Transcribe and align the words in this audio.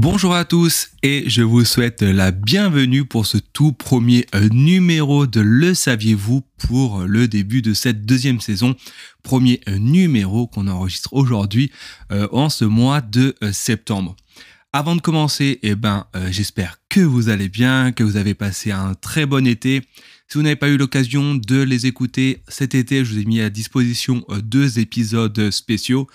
Bonjour 0.00 0.32
à 0.32 0.44
tous 0.44 0.90
et 1.02 1.28
je 1.28 1.42
vous 1.42 1.64
souhaite 1.64 2.02
la 2.02 2.30
bienvenue 2.30 3.04
pour 3.04 3.26
ce 3.26 3.36
tout 3.36 3.72
premier 3.72 4.26
euh, 4.32 4.48
numéro 4.52 5.26
de 5.26 5.40
Le 5.40 5.74
Saviez-vous 5.74 6.44
pour 6.56 7.00
le 7.00 7.26
début 7.26 7.62
de 7.62 7.74
cette 7.74 8.06
deuxième 8.06 8.40
saison. 8.40 8.76
Premier 9.24 9.60
euh, 9.66 9.76
numéro 9.76 10.46
qu'on 10.46 10.68
enregistre 10.68 11.14
aujourd'hui 11.14 11.72
euh, 12.12 12.28
en 12.30 12.48
ce 12.48 12.64
mois 12.64 13.00
de 13.00 13.34
septembre. 13.50 14.14
Avant 14.72 14.94
de 14.94 15.00
commencer, 15.00 15.58
eh 15.64 15.74
ben, 15.74 16.06
j'espère 16.30 16.76
que 16.88 17.00
vous 17.00 17.28
allez 17.28 17.48
bien, 17.48 17.90
que 17.90 18.04
vous 18.04 18.16
avez 18.16 18.34
passé 18.34 18.70
un 18.70 18.94
très 18.94 19.26
bon 19.26 19.48
été. 19.48 19.82
Si 20.28 20.38
vous 20.38 20.42
n'avez 20.44 20.54
pas 20.54 20.68
eu 20.68 20.76
l'occasion 20.76 21.34
de 21.34 21.60
les 21.60 21.86
écouter 21.86 22.44
cet 22.46 22.76
été, 22.76 23.04
je 23.04 23.14
vous 23.14 23.18
ai 23.18 23.24
mis 23.24 23.40
à 23.40 23.50
disposition 23.50 24.24
deux 24.44 24.78
épisodes 24.78 25.50
spéciaux. 25.50 26.06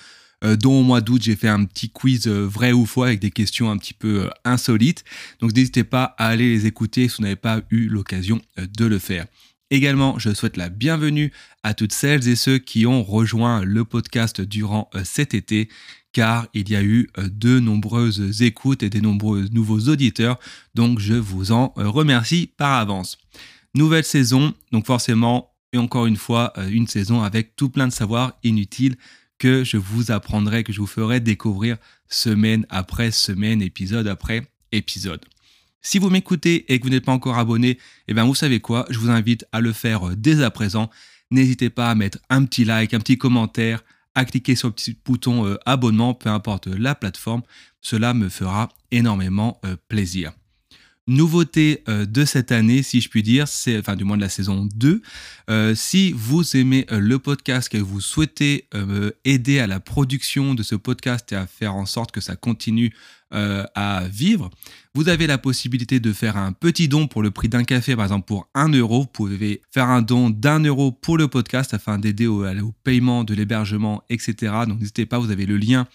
Euh, 0.44 0.56
dont 0.56 0.80
au 0.80 0.84
mois 0.84 1.02
d'août, 1.02 1.22
j'ai 1.24 1.36
fait 1.36 1.48
un 1.48 1.64
petit 1.66 1.90
quiz 1.90 2.28
euh, 2.28 2.46
vrai 2.46 2.74
ou 2.74 2.86
faux 2.86 3.04
avec 3.04 3.20
des 3.20 3.32
questions 3.32 3.72
un 3.72 3.78
petit 3.78 3.94
peu 3.94 4.26
euh, 4.26 4.30
insolites. 4.44 5.04
Donc 5.40 5.56
n'hésitez 5.56 5.84
pas 5.84 6.16
à 6.18 6.28
aller 6.28 6.50
les 6.50 6.66
écouter 6.66 7.08
si 7.08 7.18
vous 7.18 7.24
n'avez 7.24 7.36
pas 7.36 7.62
eu 7.70 7.88
l'occasion 7.88 8.42
de 8.58 8.86
le 8.86 9.00
faire. 9.00 9.26
Également, 9.72 10.20
je 10.20 10.34
souhaite 10.34 10.58
la 10.58 10.70
bienvenue 10.70 11.32
à 11.64 11.74
toutes 11.74 11.94
celles 11.94 12.28
et 12.28 12.36
ceux 12.36 12.60
qui 12.60 12.86
ont 12.86 13.04
rejoint 13.04 13.64
le 13.64 13.86
podcast 13.86 14.42
durant 14.42 14.90
cet 15.04 15.34
été, 15.34 15.68
car 16.12 16.48
il 16.54 16.70
y 16.70 16.76
a 16.76 16.84
eu 16.84 17.10
de 17.18 17.60
nombreuses 17.60 18.44
écoutes 18.44 18.84
et 18.84 18.92
des 18.92 19.02
nombreux 19.02 19.48
nouveaux 19.52 19.80
auditeurs, 19.80 20.38
donc 20.76 21.00
je 21.00 21.16
vous 21.16 21.52
en 21.52 21.74
remercie 21.76 22.52
par 22.56 22.74
avance. 22.74 23.18
Nouvelle 23.74 24.04
saison, 24.04 24.54
donc 24.72 24.86
forcément, 24.86 25.56
et 25.72 25.80
encore 25.80 26.06
une 26.06 26.18
fois, 26.18 26.54
une 26.70 26.88
saison 26.88 27.24
avec 27.24 27.56
tout 27.56 27.70
plein 27.70 27.88
de 27.88 27.94
savoirs 27.94 28.34
inutiles 28.44 28.96
que 29.44 29.66
je 29.66 29.76
vous 29.76 30.10
apprendrai, 30.10 30.64
que 30.64 30.72
je 30.72 30.80
vous 30.80 30.88
ferai 30.88 31.20
découvrir 31.20 31.76
semaine 32.08 32.66
après 32.70 33.12
semaine, 33.12 33.62
épisode 33.62 34.08
après 34.08 34.48
épisode. 34.72 35.20
Si 35.82 36.00
vous 36.00 36.10
m'écoutez 36.10 36.72
et 36.72 36.80
que 36.80 36.86
vous 36.86 36.90
n'êtes 36.90 37.04
pas 37.04 37.12
encore 37.12 37.38
abonné, 37.38 37.78
eh 38.08 38.14
bien 38.14 38.24
vous 38.24 38.36
savez 38.36 38.62
quoi, 38.62 38.86
je 38.90 38.98
vous 38.98 39.10
invite 39.10 39.46
à 39.52 39.60
le 39.60 39.74
faire 39.74 40.08
euh, 40.08 40.16
dès 40.16 40.42
à 40.42 40.50
présent. 40.50 40.90
N'hésitez 41.30 41.70
pas 41.70 41.92
à 41.92 41.96
mettre 41.96 42.20
un 42.30 42.46
petit 42.46 42.64
like, 42.64 42.94
un 42.94 43.00
petit 43.00 43.18
commentaire, 43.18 43.84
à 44.16 44.24
cliquer 44.24 44.56
sur 44.56 44.70
le 44.70 44.76
petit 44.76 44.98
bouton 45.06 45.46
euh, 45.46 45.58
abonnement, 45.66 46.14
peu 46.14 46.30
importe 46.30 46.68
la 46.68 46.96
plateforme. 46.96 47.42
Cela 47.82 48.14
me 48.14 48.30
fera 48.30 48.70
énormément 48.92 49.60
euh, 49.66 49.76
plaisir. 49.90 50.32
Nouveauté 51.06 51.84
euh, 51.90 52.06
de 52.06 52.24
cette 52.24 52.54
année, 52.54 52.82
si 52.82 53.02
je 53.02 53.10
puis 53.10 53.24
dire, 53.24 53.50
c'est 53.50 53.78
enfin 53.78 53.98
du 53.98 54.06
moins 54.06 54.16
de 54.16 54.22
la 54.22 54.30
saison 54.30 54.70
2. 54.74 55.02
Euh, 55.50 55.76
si 55.76 56.14
vous 56.14 56.56
aimez 56.56 56.86
euh, 56.94 57.00
le 57.02 57.20
podcast, 57.20 57.68
que 57.68 57.78
vous 57.78 58.00
souhaitez 58.00 58.70
aider 59.26 59.60
à 59.60 59.68
la 59.68 59.82
production 59.82 60.56
de 60.56 60.64
ce 60.64 60.76
podcast 60.76 61.34
et 61.34 61.36
à 61.36 61.46
faire 61.46 61.76
en 61.76 61.86
sorte 61.86 62.12
que 62.12 62.22
ça 62.22 62.36
continue 62.36 62.94
à 63.36 64.04
vivre, 64.12 64.52
vous 64.94 65.10
avez 65.10 65.26
la 65.26 65.40
possibilité 65.40 66.00
de 66.00 66.14
faire 66.14 66.38
un 66.38 66.52
petit 66.52 66.88
don 66.88 67.08
pour 67.08 67.24
le 67.24 67.32
prix 67.32 67.50
d'un 67.50 67.64
café, 67.64 67.96
par 67.96 68.06
exemple 68.06 68.28
pour 68.28 68.48
1 68.54 68.70
euro. 68.74 69.02
Vous 69.02 69.08
pouvez 69.08 69.64
faire 69.72 69.90
un 69.90 70.04
don 70.04 70.30
d'un 70.30 70.60
euro 70.60 70.92
pour 70.92 71.18
le 71.18 71.28
podcast 71.28 71.74
afin 71.74 71.98
d'aider 71.98 72.28
au, 72.28 72.46
au, 72.46 72.74
paiement 72.84 73.24
de 73.24 73.34
l'hébergement, 73.34 74.04
etc. 74.12 74.54
Donc 74.68 74.80
n'hésitez 74.80 75.08
pas, 75.08 75.18
vous 75.18 75.32
avez 75.32 75.48
le 75.48 75.58
lien 75.58 75.88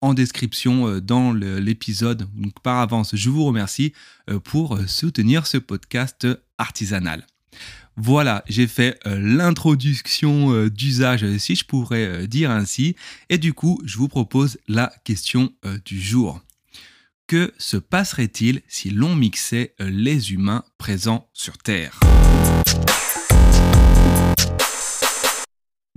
en 0.00 0.14
description 0.14 0.88
euh, 0.88 1.00
dans 1.00 1.32
l'épisode. 1.32 2.28
Donc 2.34 2.60
par 2.60 2.78
avance, 2.78 3.14
je 3.14 3.30
vous 3.30 3.44
remercie 3.44 3.92
euh, 4.30 4.38
pour 4.38 4.76
euh, 4.76 4.86
soutenir 4.86 5.46
ce 5.46 5.58
podcast 5.58 6.26
artisanal. 6.58 7.26
Voilà, 7.96 8.44
j'ai 8.46 8.66
fait 8.66 9.00
l'introduction 9.06 10.66
d'usage, 10.66 11.38
si 11.38 11.56
je 11.56 11.64
pourrais 11.64 12.26
dire 12.26 12.50
ainsi, 12.50 12.94
et 13.30 13.38
du 13.38 13.54
coup, 13.54 13.80
je 13.86 13.96
vous 13.96 14.08
propose 14.08 14.58
la 14.68 14.92
question 15.04 15.50
du 15.86 15.98
jour. 15.98 16.42
Que 17.26 17.54
se 17.56 17.78
passerait-il 17.78 18.60
si 18.68 18.90
l'on 18.90 19.16
mixait 19.16 19.74
les 19.78 20.34
humains 20.34 20.62
présents 20.76 21.30
sur 21.32 21.56
Terre? 21.56 21.98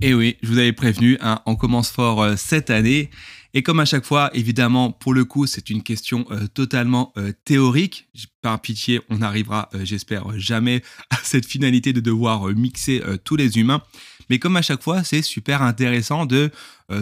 Eh 0.00 0.14
oui, 0.14 0.38
je 0.42 0.48
vous 0.48 0.56
avais 0.56 0.72
prévenu, 0.72 1.18
hein, 1.20 1.42
on 1.44 1.54
commence 1.54 1.90
fort 1.90 2.38
cette 2.38 2.70
année. 2.70 3.10
Et 3.52 3.62
comme 3.62 3.80
à 3.80 3.84
chaque 3.84 4.04
fois, 4.04 4.30
évidemment, 4.32 4.92
pour 4.92 5.12
le 5.12 5.24
coup, 5.24 5.46
c'est 5.46 5.70
une 5.70 5.82
question 5.82 6.24
euh, 6.30 6.46
totalement 6.46 7.12
euh, 7.16 7.32
théorique. 7.44 8.08
Par 8.42 8.60
pitié, 8.60 9.00
on 9.08 9.18
n'arrivera, 9.18 9.68
euh, 9.74 9.84
j'espère, 9.84 10.38
jamais 10.38 10.82
à 11.10 11.16
cette 11.22 11.46
finalité 11.46 11.92
de 11.92 12.00
devoir 12.00 12.46
mixer 12.48 13.02
tous 13.24 13.36
les 13.36 13.58
humains. 13.58 13.82
Mais 14.28 14.38
comme 14.38 14.56
à 14.56 14.62
chaque 14.62 14.82
fois, 14.82 15.02
c'est 15.02 15.22
super 15.22 15.62
intéressant 15.62 16.24
de 16.24 16.50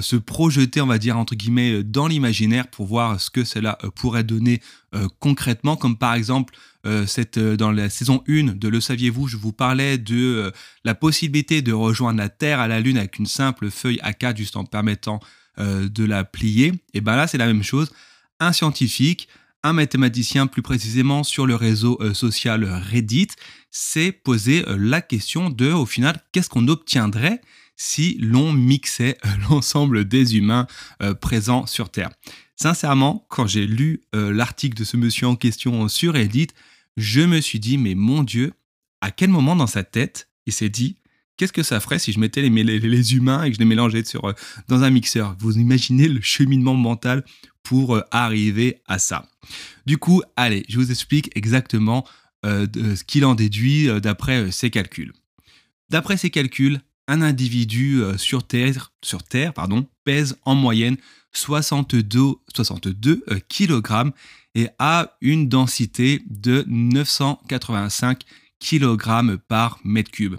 se 0.01 0.17
projeter, 0.17 0.81
on 0.81 0.87
va 0.87 0.99
dire, 0.99 1.19
entre 1.19 1.35
guillemets, 1.35 1.83
dans 1.83 2.07
l'imaginaire 2.07 2.69
pour 2.69 2.87
voir 2.87 3.21
ce 3.21 3.29
que 3.29 3.45
cela 3.45 3.77
pourrait 3.97 4.25
donner 4.25 4.63
concrètement. 5.19 5.77
Comme 5.77 5.99
par 5.99 6.15
exemple, 6.15 6.55
cette, 7.07 7.39
dans 7.39 7.71
la 7.71 7.91
saison 7.91 8.23
1 8.29 8.55
de 8.55 8.69
Le 8.69 8.81
Saviez-vous, 8.81 9.29
je 9.29 9.37
vous 9.37 9.53
parlais 9.53 9.99
de 9.99 10.51
la 10.85 10.95
possibilité 10.95 11.61
de 11.61 11.73
rejoindre 11.75 12.19
la 12.19 12.31
Terre 12.31 12.61
à 12.61 12.69
la 12.69 12.81
Lune 12.81 12.97
avec 12.97 13.19
une 13.19 13.27
simple 13.27 13.71
feuille 13.71 14.01
A4 14.03 14.37
juste 14.37 14.57
en 14.57 14.65
permettant 14.65 15.21
euh, 15.61 15.89
de 15.89 16.05
la 16.05 16.25
plier. 16.25 16.73
Et 16.95 17.01
ben 17.01 17.17
là, 17.17 17.27
c'est 17.27 17.39
la 17.39 17.47
même 17.47 17.63
chose. 17.63 17.93
Un 18.41 18.53
scientifique, 18.53 19.29
un 19.63 19.73
mathématicien 19.73 20.47
plus 20.47 20.63
précisément 20.63 21.25
sur 21.25 21.47
le 21.47 21.55
réseau 21.55 21.99
euh, 22.01 22.15
social 22.15 22.65
Reddit, 22.65 23.29
s'est 23.71 24.13
posé 24.13 24.69
euh, 24.69 24.77
la 24.79 25.01
question 25.01 25.51
de, 25.51 25.73
au 25.73 25.87
final, 25.87 26.23
qu'est-ce 26.33 26.49
qu'on 26.49 26.69
obtiendrait 26.69 27.41
si 27.77 28.19
l'on 28.21 28.53
mixait 28.53 29.19
l'ensemble 29.51 30.05
des 30.07 30.37
humains 30.37 30.67
présents 31.21 31.67
sur 31.67 31.91
Terre. 31.91 32.11
Sincèrement, 32.57 33.25
quand 33.29 33.47
j'ai 33.47 33.69
lu 33.69 34.03
l'article 34.13 34.77
de 34.77 34.83
ce 34.83 34.97
monsieur 34.97 35.29
en 35.29 35.37
question 35.37 35.87
sur 35.87 36.15
Reddit, 36.15 36.49
je 36.97 37.21
me 37.21 37.41
suis 37.41 37.61
dit, 37.61 37.79
mais 37.79 37.95
mon 37.95 38.25
Dieu, 38.25 38.53
à 39.01 39.13
quel 39.13 39.31
moment 39.31 39.55
dans 39.55 39.69
sa 39.69 39.85
tête 39.85 40.29
il 40.47 40.53
s'est 40.53 40.71
dit, 40.71 40.99
Qu'est-ce 41.39 41.53
que 41.53 41.63
ça 41.63 41.79
ferait 41.79 42.01
si 42.01 42.13
je 42.13 42.19
mettais 42.19 42.43
les, 42.43 43.15
humains 43.15 43.45
et 43.45 43.51
que 43.51 43.55
je 43.55 43.61
les 43.61 43.65
mélangeais 43.65 44.03
euh, 44.17 44.33
dans 44.67 44.83
un 44.83 44.91
mixeur? 44.91 45.37
Vous 45.39 45.57
imaginez 45.57 46.09
le 46.09 46.21
cheminement 46.21 46.75
mental 46.75 47.25
pour 47.63 47.95
euh, 47.95 48.03
arriver 48.11 48.83
à 48.89 48.99
ça. 48.99 49.29
Du 49.87 49.99
coup, 49.99 50.21
allez, 50.35 50.65
je 50.69 50.79
vous 50.79 50.91
explique 50.91 51.31
exactement 51.37 52.05
euh, 52.45 52.67
ce 52.75 53.05
qu'il 53.05 53.25
en 53.25 53.37
déduit 53.37 53.89
d'après 54.01 54.51
ses 54.51 54.71
calculs. 54.71 55.13
D'après 55.91 56.17
ses 56.17 56.31
calculs, 56.31 56.81
un 57.07 57.23
individu 57.23 58.03
sur 58.17 58.43
Terre, 58.43 58.91
pardon, 59.55 59.87
pèse 60.05 60.37
en 60.45 60.57
moyenne 60.57 60.97
62, 61.33 62.21
62 62.53 63.25
kg 63.49 64.11
et 64.57 64.69
a 64.81 65.17
une 65.21 65.49
densité 65.49 66.23
de 66.29 66.65
985 66.67 68.25
kg 68.61 69.37
par 69.47 69.79
mètre 69.85 70.11
cube. 70.11 70.37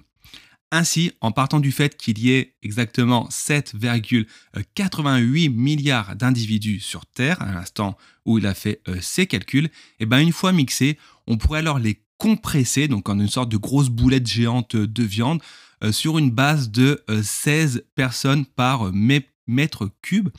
Ainsi, 0.71 1.11
en 1.21 1.31
partant 1.31 1.59
du 1.59 1.71
fait 1.71 1.97
qu'il 1.97 2.19
y 2.19 2.31
ait 2.31 2.53
exactement 2.61 3.27
7,88 3.29 5.49
milliards 5.49 6.15
d'individus 6.15 6.79
sur 6.79 7.07
Terre 7.07 7.41
à 7.41 7.51
l'instant 7.51 7.97
où 8.25 8.37
il 8.37 8.45
a 8.45 8.53
fait 8.53 8.79
euh, 8.87 9.01
ses 9.01 9.25
calculs, 9.25 9.65
et 9.65 10.01
eh 10.01 10.05
ben 10.05 10.19
une 10.19 10.31
fois 10.31 10.51
mixés, 10.51 10.99
on 11.25 11.37
pourrait 11.37 11.57
alors 11.59 11.79
les 11.79 12.03
compresser, 12.19 12.87
donc 12.87 13.09
en 13.09 13.19
une 13.19 13.27
sorte 13.27 13.49
de 13.49 13.57
grosse 13.57 13.89
boulette 13.89 14.27
géante 14.27 14.75
de 14.75 15.03
viande, 15.03 15.41
euh, 15.83 15.91
sur 15.91 16.19
une 16.19 16.29
base 16.29 16.69
de 16.69 17.03
16 17.21 17.77
euh, 17.77 17.81
personnes 17.95 18.45
par 18.45 18.93
mètre 18.93 19.89
cube. 20.03 20.29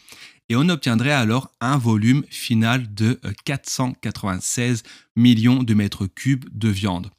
Et 0.49 0.55
on 0.55 0.69
obtiendrait 0.69 1.11
alors 1.11 1.51
un 1.61 1.77
volume 1.77 2.23
final 2.31 2.95
de 2.95 3.21
496 3.45 4.85
millions 5.17 5.65
de 5.65 5.75
mètres 5.75 6.07
cubes 6.07 6.45
de 6.53 6.69
viande. 6.69 7.11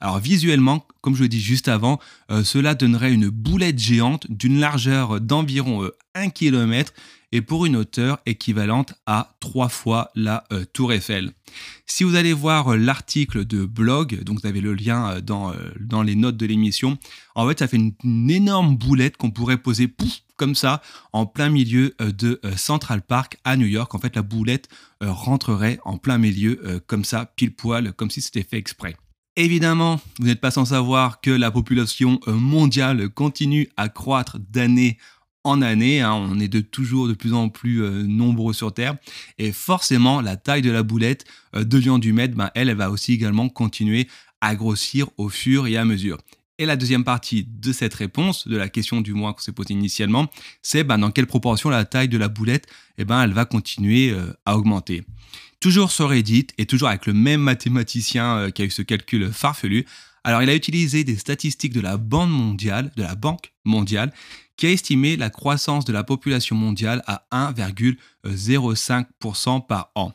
Alors 0.00 0.18
visuellement, 0.18 0.86
comme 1.00 1.14
je 1.14 1.22
l'ai 1.22 1.28
dit 1.28 1.40
juste 1.40 1.68
avant, 1.68 2.00
euh, 2.30 2.44
cela 2.44 2.74
donnerait 2.74 3.12
une 3.12 3.28
boulette 3.28 3.78
géante 3.78 4.26
d'une 4.30 4.58
largeur 4.58 5.20
d'environ 5.20 5.88
1 6.14 6.26
euh, 6.26 6.30
km 6.30 6.92
et 7.30 7.42
pour 7.42 7.66
une 7.66 7.76
hauteur 7.76 8.20
équivalente 8.26 8.94
à 9.06 9.34
trois 9.40 9.68
fois 9.68 10.10
la 10.14 10.44
euh, 10.52 10.64
tour 10.72 10.92
Eiffel. 10.92 11.32
Si 11.86 12.04
vous 12.04 12.14
allez 12.14 12.32
voir 12.32 12.76
l'article 12.76 13.44
de 13.44 13.66
blog, 13.66 14.22
donc 14.22 14.40
vous 14.40 14.46
avez 14.46 14.60
le 14.60 14.72
lien 14.72 15.20
dans, 15.20 15.52
les 16.02 16.14
notes 16.14 16.36
de 16.36 16.46
l'émission, 16.46 16.96
en 17.34 17.46
fait 17.48 17.58
ça 17.58 17.68
fait 17.68 17.76
une, 17.76 18.30
énorme 18.30 18.76
boulette 18.76 19.16
qu'on 19.16 19.30
pourrait 19.30 19.58
poser 19.58 19.92
comme 20.36 20.54
ça 20.54 20.80
en 21.12 21.26
plein 21.26 21.50
milieu 21.50 21.94
de 21.98 22.40
Central 22.56 23.02
Park 23.02 23.38
à 23.44 23.56
New 23.56 23.66
York. 23.66 23.94
En 23.94 23.98
fait 23.98 24.16
la 24.16 24.22
boulette 24.22 24.68
rentrerait 25.00 25.78
en 25.84 25.98
plein 25.98 26.18
milieu 26.18 26.82
comme 26.86 27.04
ça, 27.04 27.26
pile 27.36 27.54
poil, 27.54 27.92
comme 27.92 28.10
si 28.10 28.20
c'était 28.20 28.42
fait 28.42 28.58
exprès. 28.58 28.96
Évidemment, 29.36 30.00
vous 30.20 30.26
n'êtes 30.26 30.40
pas 30.40 30.52
sans 30.52 30.66
savoir 30.66 31.20
que 31.20 31.30
la 31.30 31.50
population 31.50 32.20
mondiale 32.26 33.08
continue 33.08 33.68
à 33.76 33.88
croître 33.88 34.38
d'année 34.38 34.98
en 35.44 35.60
année. 35.60 36.00
Hein. 36.00 36.14
on 36.14 36.40
est 36.40 36.48
de 36.48 36.60
toujours 36.60 37.06
de 37.06 37.12
plus 37.12 37.34
en 37.34 37.48
plus 37.50 37.82
euh, 37.82 38.02
nombreux 38.02 38.54
sur 38.54 38.72
Terre. 38.72 38.96
Et 39.38 39.52
forcément, 39.52 40.20
la 40.20 40.36
taille 40.36 40.62
de 40.62 40.70
la 40.70 40.82
boulette 40.82 41.24
euh, 41.54 41.64
de 41.64 41.78
Lyon 41.78 41.98
du 41.98 42.12
Med, 42.12 42.34
ben, 42.34 42.50
elle, 42.54 42.70
elle 42.70 42.76
va 42.76 42.90
aussi 42.90 43.12
également 43.12 43.48
continuer 43.48 44.08
à 44.40 44.56
grossir 44.56 45.08
au 45.18 45.28
fur 45.28 45.66
et 45.66 45.76
à 45.76 45.84
mesure. 45.84 46.18
Et 46.58 46.66
la 46.66 46.76
deuxième 46.76 47.04
partie 47.04 47.44
de 47.44 47.72
cette 47.72 47.94
réponse, 47.94 48.46
de 48.46 48.56
la 48.56 48.68
question 48.68 49.00
du 49.00 49.12
moins 49.12 49.32
qu'on 49.32 49.40
s'est 49.40 49.52
posée 49.52 49.74
initialement, 49.74 50.28
c'est 50.62 50.84
ben, 50.84 50.98
dans 50.98 51.10
quelle 51.10 51.26
proportion 51.26 51.68
la 51.68 51.84
taille 51.84 52.08
de 52.08 52.18
la 52.18 52.28
boulette, 52.28 52.66
eh 52.96 53.04
ben, 53.04 53.22
elle 53.22 53.32
va 53.32 53.44
continuer 53.44 54.10
euh, 54.10 54.32
à 54.46 54.56
augmenter. 54.56 55.02
Toujours 55.64 55.90
sur 55.90 56.10
Reddit 56.10 56.48
et 56.58 56.66
toujours 56.66 56.88
avec 56.88 57.06
le 57.06 57.14
même 57.14 57.40
mathématicien 57.40 58.50
qui 58.50 58.60
a 58.60 58.66
eu 58.66 58.70
ce 58.70 58.82
calcul 58.82 59.32
farfelu. 59.32 59.86
Alors, 60.22 60.42
il 60.42 60.50
a 60.50 60.54
utilisé 60.54 61.04
des 61.04 61.16
statistiques 61.16 61.72
de 61.72 61.80
la 61.80 61.96
Banque 61.96 62.28
mondiale, 62.28 62.92
de 62.98 63.02
la 63.02 63.14
Banque 63.14 63.54
mondiale, 63.64 64.12
qui 64.58 64.66
a 64.66 64.70
estimé 64.70 65.16
la 65.16 65.30
croissance 65.30 65.86
de 65.86 65.92
la 65.94 66.04
population 66.04 66.54
mondiale 66.54 67.02
à 67.06 67.24
1,05% 67.32 69.66
par 69.66 69.90
an. 69.94 70.12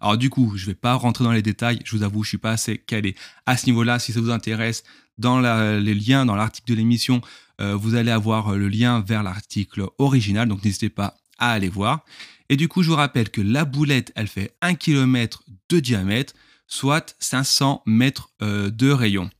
Alors 0.00 0.18
du 0.18 0.30
coup, 0.30 0.54
je 0.56 0.64
ne 0.64 0.70
vais 0.70 0.74
pas 0.74 0.94
rentrer 0.94 1.22
dans 1.22 1.30
les 1.30 1.42
détails, 1.42 1.78
je 1.84 1.96
vous 1.96 2.02
avoue, 2.02 2.24
je 2.24 2.26
ne 2.26 2.30
suis 2.30 2.38
pas 2.38 2.50
assez 2.50 2.76
calé 2.76 3.14
à 3.46 3.56
ce 3.56 3.66
niveau-là. 3.66 4.00
Si 4.00 4.12
ça 4.12 4.20
vous 4.20 4.30
intéresse, 4.30 4.82
dans 5.16 5.38
les 5.78 5.94
liens, 5.94 6.26
dans 6.26 6.34
l'article 6.34 6.72
de 6.72 6.76
l'émission, 6.76 7.20
euh, 7.60 7.76
vous 7.76 7.94
allez 7.94 8.10
avoir 8.10 8.56
le 8.56 8.68
lien 8.68 9.04
vers 9.06 9.22
l'article 9.22 9.86
original, 9.98 10.48
donc 10.48 10.64
n'hésitez 10.64 10.90
pas 10.90 11.16
à 11.38 11.52
aller 11.52 11.68
voir. 11.68 12.04
Et 12.48 12.56
du 12.56 12.68
coup, 12.68 12.82
je 12.82 12.90
vous 12.90 12.96
rappelle 12.96 13.30
que 13.30 13.40
la 13.40 13.64
boulette, 13.64 14.12
elle 14.14 14.28
fait 14.28 14.54
1 14.62 14.74
km 14.74 15.44
de 15.68 15.80
diamètre, 15.80 16.34
soit 16.66 17.16
500 17.18 17.82
mètres 17.86 18.30
euh, 18.42 18.70
de 18.70 18.90
rayon. 18.90 19.30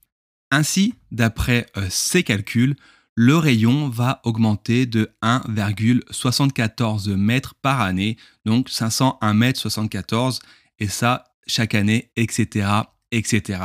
Ainsi, 0.50 0.94
d'après 1.10 1.66
euh, 1.76 1.86
ces 1.90 2.22
calculs, 2.22 2.76
le 3.14 3.36
rayon 3.36 3.88
va 3.88 4.20
augmenter 4.24 4.86
de 4.86 5.10
1,74 5.22 7.16
mètres 7.16 7.54
par 7.60 7.80
année, 7.80 8.16
donc 8.44 8.68
501 8.68 9.34
mètres 9.34 9.58
74, 9.58 10.38
et 10.78 10.86
ça 10.86 11.24
chaque 11.46 11.74
année, 11.74 12.12
etc., 12.16 12.68
etc. 13.10 13.60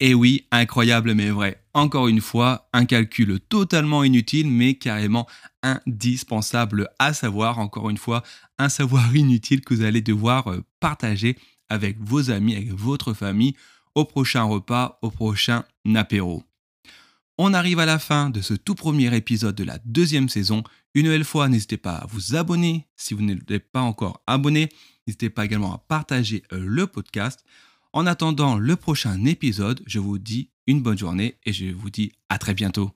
Et 0.00 0.14
oui, 0.14 0.46
incroyable 0.50 1.14
mais 1.14 1.30
vrai. 1.30 1.62
Encore 1.74 2.08
une 2.08 2.22
fois, 2.22 2.68
un 2.72 2.86
calcul 2.86 3.38
totalement 3.38 4.02
inutile 4.02 4.50
mais 4.50 4.74
carrément 4.74 5.28
indispensable 5.62 6.88
à 6.98 7.12
savoir. 7.12 7.58
Encore 7.58 7.90
une 7.90 7.98
fois, 7.98 8.22
un 8.58 8.70
savoir 8.70 9.14
inutile 9.14 9.60
que 9.60 9.74
vous 9.74 9.82
allez 9.82 10.00
devoir 10.00 10.50
euh, 10.50 10.64
partager 10.80 11.36
avec 11.68 11.98
vos 12.00 12.30
amis, 12.30 12.56
avec 12.56 12.72
votre 12.72 13.12
famille 13.12 13.54
au 13.94 14.06
prochain 14.06 14.42
repas, 14.42 14.98
au 15.02 15.10
prochain 15.10 15.64
apéro. 15.94 16.44
On 17.36 17.54
arrive 17.54 17.78
à 17.78 17.86
la 17.86 17.98
fin 17.98 18.30
de 18.30 18.40
ce 18.40 18.54
tout 18.54 18.74
premier 18.74 19.14
épisode 19.14 19.54
de 19.54 19.64
la 19.64 19.78
deuxième 19.84 20.28
saison. 20.28 20.62
Une 20.94 21.06
nouvelle 21.06 21.24
fois, 21.24 21.48
n'hésitez 21.48 21.76
pas 21.76 21.94
à 21.96 22.06
vous 22.06 22.36
abonner 22.36 22.86
si 22.96 23.14
vous 23.14 23.22
n'êtes 23.22 23.70
pas 23.70 23.80
encore 23.80 24.22
abonné. 24.26 24.68
N'hésitez 25.06 25.30
pas 25.30 25.44
également 25.44 25.74
à 25.74 25.78
partager 25.78 26.42
euh, 26.52 26.64
le 26.66 26.86
podcast. 26.86 27.44
En 27.92 28.06
attendant 28.06 28.56
le 28.56 28.76
prochain 28.76 29.24
épisode, 29.24 29.82
je 29.84 29.98
vous 29.98 30.18
dis 30.18 30.50
une 30.68 30.80
bonne 30.80 30.96
journée 30.96 31.38
et 31.44 31.52
je 31.52 31.66
vous 31.66 31.90
dis 31.90 32.12
à 32.28 32.38
très 32.38 32.54
bientôt. 32.54 32.92